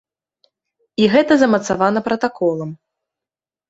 І 1.03 1.11
гэта 1.13 1.33
замацавана 1.43 1.99
пратаколам. 2.11 2.77